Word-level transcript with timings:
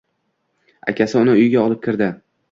Akasi 0.93 1.15
uni 1.19 1.31
uyga 1.37 1.61
olib 1.65 1.83
kirdi 1.85 2.09